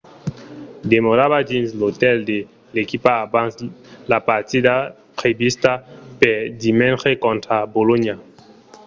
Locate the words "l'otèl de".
1.79-2.37